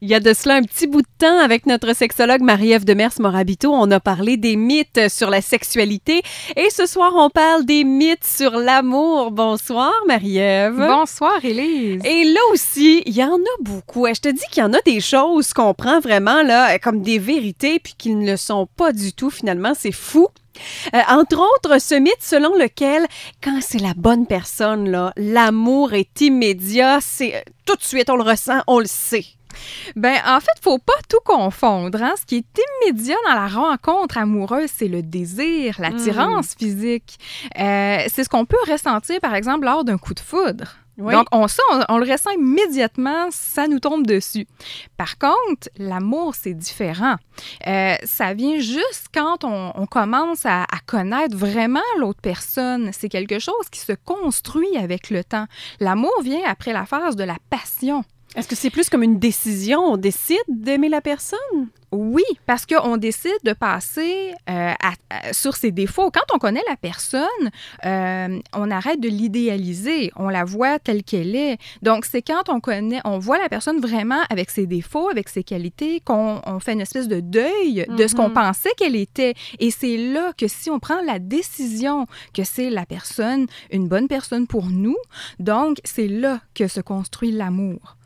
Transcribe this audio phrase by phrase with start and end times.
[0.00, 3.72] Il y a de cela un petit bout de temps avec notre sexologue Marie-Ève Demers-Morabito,
[3.72, 6.22] on a parlé des mythes sur la sexualité
[6.54, 9.32] et ce soir on parle des mythes sur l'amour.
[9.32, 10.76] Bonsoir Marie-Ève.
[10.76, 12.00] Bonsoir Élise.
[12.04, 14.06] Et là aussi, il y en a beaucoup.
[14.06, 17.18] Je te dis qu'il y en a des choses qu'on prend vraiment là comme des
[17.18, 20.28] vérités puis qu'ils ne le sont pas du tout finalement, c'est fou.
[20.94, 23.06] Euh, entre autres, ce mythe selon lequel,
[23.42, 28.16] quand c'est la bonne personne, là, l'amour est immédiat, c'est euh, tout de suite, on
[28.16, 29.24] le ressent, on le sait.
[29.96, 32.02] Ben, en fait, faut pas tout confondre.
[32.02, 32.14] Hein?
[32.20, 36.58] Ce qui est immédiat dans la rencontre amoureuse, c'est le désir, l'attirance Hmm.
[36.58, 37.18] physique.
[37.58, 40.76] Euh, c'est ce qu'on peut ressentir, par exemple, lors d'un coup de foudre.
[41.12, 44.48] Donc, on, ça, on, on le ressent immédiatement, ça nous tombe dessus.
[44.96, 47.14] Par contre, l'amour, c'est différent.
[47.68, 52.90] Euh, ça vient juste quand on, on commence à, à connaître vraiment l'autre personne.
[52.92, 55.46] C'est quelque chose qui se construit avec le temps.
[55.78, 58.02] L'amour vient après la phase de la passion.
[58.36, 59.80] Est-ce que c'est plus comme une décision?
[59.80, 61.38] On décide d'aimer la personne?
[61.90, 66.10] Oui, parce qu'on décide de passer euh, à- à- sur ses défauts.
[66.10, 67.22] Quand on connaît la personne,
[67.86, 70.12] euh, on arrête de l'idéaliser.
[70.16, 71.56] On la voit telle qu'elle est.
[71.80, 75.42] Donc, c'est quand on connaît, on voit la personne vraiment avec ses défauts, avec ses
[75.42, 78.34] qualités, qu'on on fait une espèce de deuil de ce qu'on Mhm.
[78.34, 79.32] pensait qu'elle était.
[79.58, 84.08] Et c'est là que si on prend la décision que c'est la personne, une bonne
[84.08, 84.96] personne pour nous,
[85.38, 87.96] donc c'est là que se construit l'amour.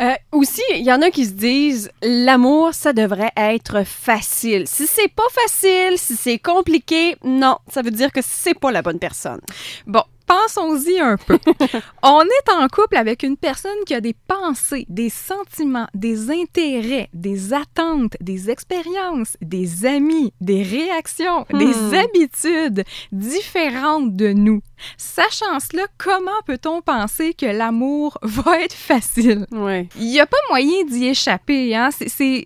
[0.00, 4.66] Euh, aussi, il y en a qui se disent l'amour, ça devrait être facile.
[4.66, 8.80] Si c'est pas facile, si c'est compliqué, non, ça veut dire que c'est pas la
[8.80, 9.40] bonne personne.
[9.86, 11.38] Bon, pensons-y un peu.
[12.02, 17.08] On est en couple avec une personne qui a des pensées, des sentiments, des intérêts,
[17.12, 21.58] des attentes, des expériences, des amis, des réactions, Hmm.
[21.58, 24.60] des habitudes différentes de nous.
[24.96, 29.46] Sachant cela, comment peut-on penser que l'amour va être facile?
[29.50, 29.88] Ouais.
[29.96, 31.74] Il n'y a pas moyen d'y échapper.
[31.74, 31.90] Hein?
[31.90, 32.44] C'est,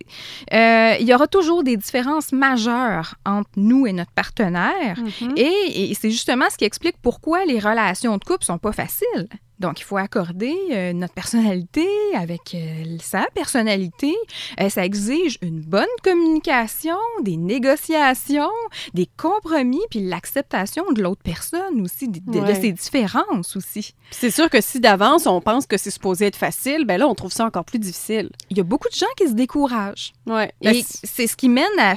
[0.53, 4.97] euh, il y aura toujours des différences majeures entre nous et notre partenaire.
[5.35, 7.74] Et, et c'est justement ce qui explique pourquoi les relations
[8.17, 9.29] de couple sont pas faciles.
[9.59, 14.13] Donc, il faut accorder euh, notre personnalité avec euh, sa personnalité.
[14.59, 18.49] Euh, ça exige une bonne communication, des négociations,
[18.93, 22.55] des compromis, puis l'acceptation de l'autre personne aussi, de, de- de Ouais.
[22.61, 23.93] ses différences aussi.
[24.11, 27.15] C'est sûr que si d'avance on pense que c'est supposé être facile, ben là on
[27.15, 28.29] trouve ça encore plus difficile.
[28.49, 30.13] Il y a beaucoup de gens qui se découragent.
[30.27, 30.51] Ouais.
[30.61, 31.95] Et c'est ce qui mène à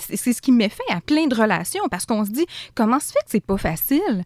[0.00, 3.12] c'est ce qui met fin à plein de relations parce qu'on se dit comment se
[3.12, 4.24] fait que c'est pas facile?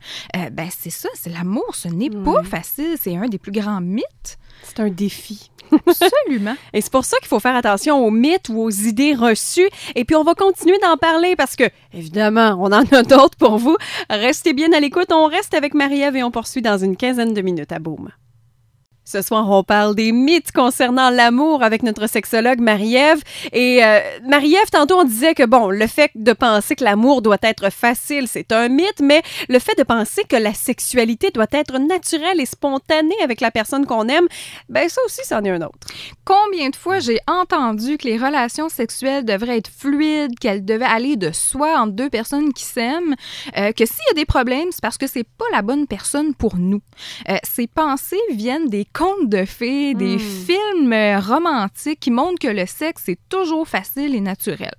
[0.53, 2.45] Ben c'est ça, c'est l'amour, ce n'est pas Ouais.
[2.69, 4.39] Facile, c'est un des plus grands mythes.
[4.63, 5.51] c'est un défi.
[5.73, 6.57] Absolument.
[6.73, 9.69] Et c'est pour ça qu'il faut faire attention aux mythes ou aux idées reçues.
[9.95, 13.59] Et puis, on va continuer d'en parler parce que, évidemment, on en a d'autres pour
[13.59, 13.77] vous.
[14.09, 15.13] Restez bien à l'écoute.
[15.13, 18.11] On reste avec Marie-Ève et on poursuit dans une quinzaine de minutes à Boom.
[19.11, 23.23] Ce soir, on parle des mythes concernant l'amour avec notre sexologue Marie-Ève.
[23.55, 27.39] Et euh, Marie-Ève, tantôt, on disait que, bon, le fait de penser que l'amour doit
[27.41, 31.79] être facile, c'est un mythe, mais le fait de penser que la sexualité doit être
[31.79, 34.27] naturelle et spontanée avec la personne qu'on aime,
[34.69, 35.79] ben ça aussi, c'en est un autre.
[36.27, 41.17] Combien de fois j'ai entendu que les relations sexuelles devraient être fluides, qu'elles devaient aller
[41.17, 43.15] de soi entre deux personnes qui s'aiment,
[43.57, 46.35] euh, que s'il y a des problèmes, c'est parce que c'est pas la bonne personne
[46.35, 46.83] pour nous.
[47.31, 50.45] Euh, ces pensées viennent des contes de fées, des Mm.
[50.47, 54.75] films euh, romantiques qui montrent que le sexe est toujours facile et naturel.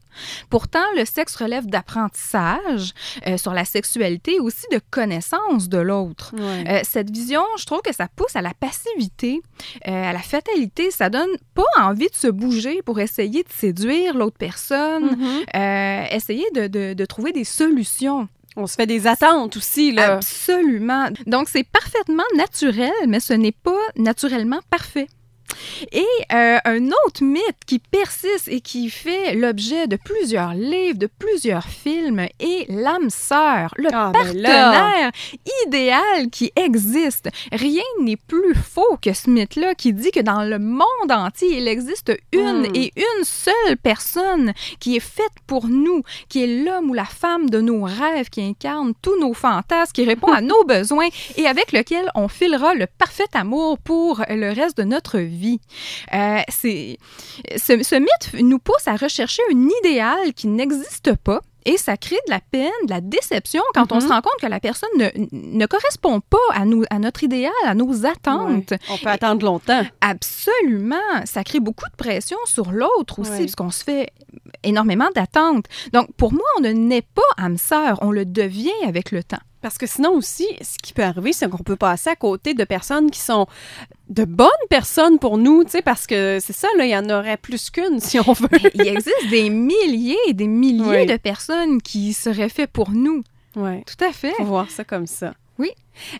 [0.49, 2.91] Pourtant, le sexe relève d'apprentissage
[3.27, 6.33] euh, sur la sexualité et aussi de connaissance de l'autre.
[6.39, 9.41] Euh, cette vision, je trouve que ça pousse à la passivité,
[9.87, 10.91] euh, à la fatalité.
[10.91, 15.43] Ça donne pas envie de se bouger pour essayer de séduire l'autre personne, Mhm.
[15.55, 18.27] euh, essayer de, de- de trouver des solutions.
[18.59, 20.15] On se fait des attentes aussi, là.
[20.15, 21.07] Absolument.
[21.25, 25.07] Donc, c'est parfaitement naturel, mais ce n'est pas naturellement parfait.
[25.91, 31.07] Et euh, un autre mythe qui persiste et qui fait l'objet de plusieurs livres, de
[31.19, 35.11] plusieurs films est l'âme sœur, le Ah, ben partenaire
[35.65, 37.29] idéal qui existe.
[37.51, 41.67] Rien n'est plus faux que ce mythe-là qui dit que dans le monde entier, il
[41.67, 42.75] existe une Mm.
[42.75, 47.49] et une seule personne qui est faite pour nous, qui est l'homme ou la femme
[47.49, 51.07] de nos rêves, qui incarne tous nos fantasmes, qui répond à nos besoins
[51.37, 55.38] et avec lequel on filera le parfait amour pour le reste de notre vie.
[56.13, 56.97] Euh, c'est
[57.57, 61.41] ce, ce mythe nous pousse à rechercher un idéal qui n'existe pas.
[61.65, 64.01] Et ça crée de la peine, de la déception quand on Mhm.
[64.01, 67.51] se rend compte que la personne ne, ne correspond pas à, nous, à notre idéal,
[67.65, 68.73] à nos attentes.
[68.89, 69.83] On peut attendre longtemps.
[70.01, 70.95] Absolument.
[71.25, 73.39] Ça crée beaucoup de pression sur l'autre aussi, Ouais.
[73.39, 74.09] parce qu'on se fait
[74.63, 75.65] énormément d'attentes.
[75.93, 79.37] Donc, pour moi, on ne naît pas âme sœur, on le devient avec le temps.
[79.61, 82.63] Parce que sinon aussi, ce qui peut arriver, c'est qu'on peut passer à côté de
[82.63, 83.47] personnes qui sont
[84.09, 87.09] de bonnes personnes pour nous, tu sais, parce que c'est ça, là, il y en
[87.09, 88.47] aurait plus qu'une, si on veut.
[88.73, 93.23] il existe des milliers et des milliers de personnes qui seraient faites pour nous.
[93.55, 93.83] Oui.
[93.83, 94.33] Tout à fait.
[94.37, 95.33] Faut voir ça comme ça.
[95.57, 95.71] Oui.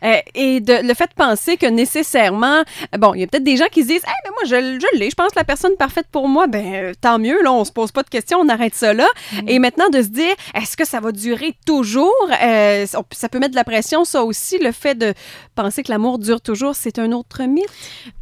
[0.03, 2.63] Euh, et de, le fait de penser que nécessairement,
[2.97, 4.99] bon, il y a peut-être des gens qui se disent, hey, mais moi, je, je
[4.99, 7.71] l'ai, je pense la personne parfaite pour moi, ben euh, tant mieux, là, on se
[7.71, 9.07] pose pas de questions, on arrête ça là.
[9.33, 9.49] Mm.
[9.49, 12.13] Et maintenant, de se dire, est-ce que ça va durer toujours?
[12.41, 15.13] Euh, ça peut mettre de la pression, ça aussi, le fait de
[15.55, 17.65] penser que l'amour dure toujours, c'est un autre mythe.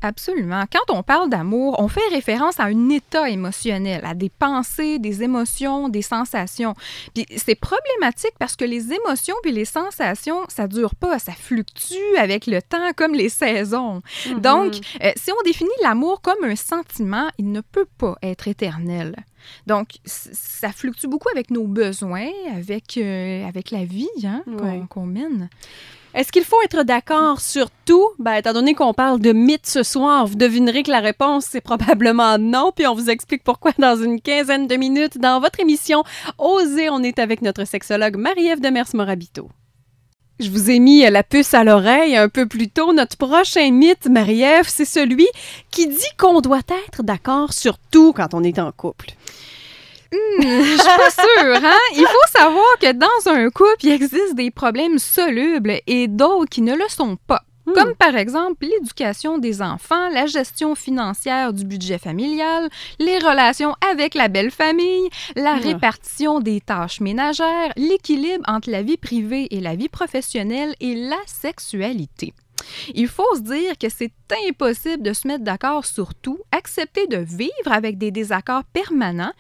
[0.02, 0.64] Absolument.
[0.72, 5.24] Quand on parle d'amour, on fait référence à un état émotionnel, à des pensées, des
[5.24, 6.74] émotions, des sensations.
[7.14, 12.18] Puis c'est problématique parce que les émotions puis les sensations, ça dure pas, ça fluctue
[12.18, 14.02] avec le temps comme les saisons.
[14.26, 14.42] Mm-hmm.
[14.42, 14.74] Donc,
[15.04, 19.16] euh, si on définit l'amour comme un sentiment, il ne peut pas être éternel.
[19.66, 24.44] Donc, ça fluctue beaucoup avec nos besoins, avec, euh, avec la vie hein,
[24.90, 25.50] qu'on mène.
[26.14, 28.10] Est-ce qu'il faut être d'accord sur tout?
[28.18, 31.62] Ben, étant donné qu'on parle de mythes ce soir, vous devinerez que la réponse, c'est
[31.62, 32.72] probablement non.
[32.76, 36.04] Puis on vous explique pourquoi dans une quinzaine de minutes dans votre émission
[36.40, 36.90] Osez.
[36.90, 39.50] On est avec notre sexologue Marie-Ève Demers-Morabito.
[40.40, 42.94] Je vous ai mis la puce à l'oreille un peu plus tôt.
[42.94, 45.28] Notre prochain mythe, Marie-Ève, c'est celui
[45.72, 49.10] qui dit qu'on doit être d'accord sur tout quand on est en couple.
[50.12, 51.80] Hmm, je suis pas sûre, hein?
[51.96, 56.62] Il faut savoir que dans un couple, il existe des problèmes solubles et d'autres qui
[56.62, 57.44] ne le sont pas.
[57.68, 57.74] Hmm.
[57.74, 64.16] Comme par exemple l'éducation des enfants, la gestion financière du budget familial, les relations avec
[64.16, 69.76] la belle famille, la répartition des tâches ménagères, l'équilibre entre la vie privée et la
[69.76, 72.34] vie professionnelle et la sexualité.
[72.96, 74.14] Il faut se dire que c'est
[74.48, 79.34] impossible de se mettre d'accord sur tout, accepter de vivre avec des désaccords permanents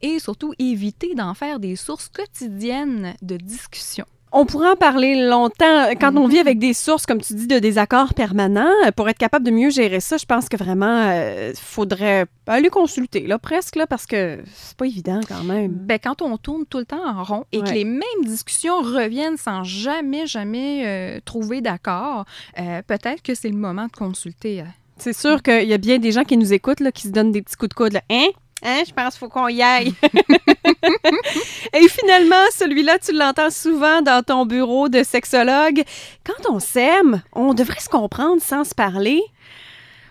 [0.00, 4.06] et surtout éviter d'en faire des sources quotidiennes de discussion.
[4.36, 5.90] On pourrait en parler longtemps.
[6.00, 9.46] Quand on vit avec des sources, comme tu dis, de désaccords permanents, pour être capable
[9.46, 13.76] de mieux gérer ça, je pense que vraiment, il euh, faudrait aller consulter, là, presque,
[13.76, 15.70] là, parce que c'est pas évident quand même.
[15.70, 19.36] Ben, quand on tourne tout le temps en rond et que les mêmes discussions reviennent
[19.36, 22.24] sans jamais, jamais euh, trouver d'accord,
[22.58, 24.64] euh, peut-être que c'est le moment de consulter.
[24.96, 27.30] C'est sûr qu'il y a bien des gens qui nous écoutent, là, qui se donnent
[27.30, 27.92] des petits coups de coude.
[27.92, 28.02] Là.
[28.10, 28.30] Hein?
[28.64, 29.92] Hein, je pense qu'il faut qu'on y aille.
[31.74, 35.82] Et finalement, celui-là, tu l'entends souvent dans ton bureau de sexologue.
[36.24, 39.22] Quand on s'aime, on devrait se comprendre sans se parler.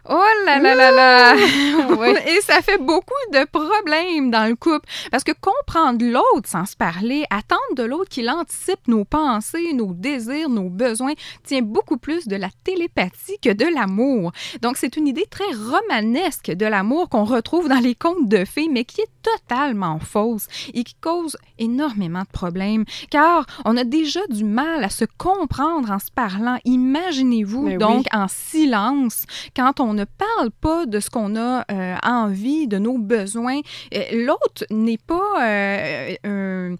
[0.09, 1.35] Oh là là là là!
[2.27, 4.85] Et ça fait beaucoup de problèmes dans le couple.
[5.11, 9.93] Parce que comprendre l'autre sans se parler, attendre de l'autre qu'il anticipe nos pensées, nos
[9.93, 11.13] désirs, nos besoins,
[11.43, 14.33] tient beaucoup plus de la télépathie que de l'amour.
[14.61, 18.67] Donc, c'est une idée très romanesque de l'amour qu'on retrouve dans les contes de fées,
[18.69, 22.83] mais qui est totalement fausse et qui cause énormément de problèmes.
[23.09, 26.57] Car on a déjà du mal à se comprendre en se parlant.
[26.65, 32.67] Imaginez-vous donc en silence quand on ne parle pas de ce qu'on a euh, envie,
[32.67, 33.59] de nos besoins.
[33.93, 36.75] Euh, l'autre n'est pas euh,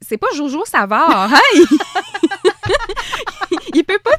[0.00, 1.38] c'est pas Jojo Savard, hein?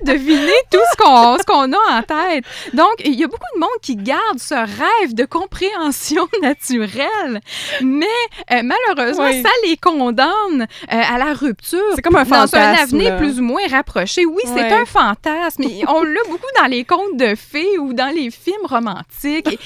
[0.06, 2.46] deviner tout ce qu'on a en tête.
[2.74, 7.42] Donc, il y a beaucoup de monde qui garde ce rêve de compréhension naturelle,
[7.82, 8.06] mais
[8.50, 11.80] malheureusement, ça les condamne à la rupture.
[11.96, 12.58] C'est comme un fantasme.
[12.58, 14.26] Dans un avenir plus ou moins rapproché.
[14.26, 15.66] Oui, c'est un fantasme.
[15.88, 19.60] on l'a beaucoup dans les contes de fées ou dans les films romantiques.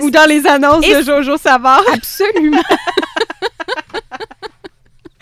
[0.00, 1.82] ou dans les annonces de Jojo Savard.
[1.92, 2.62] Absolument.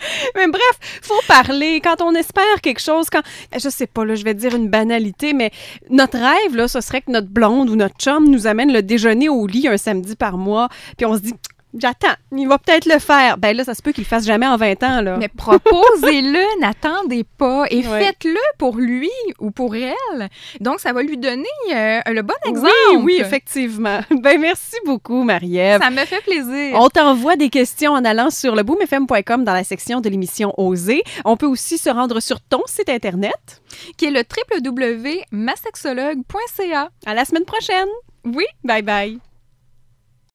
[0.35, 1.81] mais bref, faut parler.
[1.81, 3.21] Quand on espère quelque chose, quand,
[3.57, 5.51] je sais pas, je vais dire une banalité, mais
[5.89, 9.47] notre rêve, ce serait que notre blonde ou notre chum nous amène le déjeuner au
[9.47, 11.33] lit un samedi par mois, puis on se dit,
[11.77, 12.13] J'attends.
[12.31, 13.37] Il va peut-être le faire.
[13.37, 15.17] Ben là, ça se peut qu'il le fasse jamais en 20 ans, là.
[15.17, 20.29] Mais proposez-le, n'attendez pas et faites-le pour lui ou pour elle.
[20.59, 22.71] Donc, ça va lui donner euh, le bon exemple.
[22.91, 23.99] Oui, oui, effectivement.
[24.25, 25.81] Ben merci beaucoup, Marie-Ève.
[25.81, 26.77] Ça me fait plaisir.
[26.79, 31.03] On t'envoie des questions en allant sur le boomfm.com dans la section de l'émission Oser.
[31.25, 33.61] On peut aussi se rendre sur ton site Internet.
[33.97, 34.23] Qui est le
[34.61, 36.89] www.masexologue.ca.
[37.05, 37.87] À la semaine prochaine.
[38.25, 38.45] Oui.
[38.63, 39.19] Bye bye.